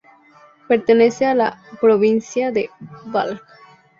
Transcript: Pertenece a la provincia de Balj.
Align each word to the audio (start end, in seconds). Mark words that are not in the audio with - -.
Pertenece 0.67 1.25
a 1.27 1.35
la 1.35 1.61
provincia 1.79 2.51
de 2.51 2.71
Balj. 3.05 3.39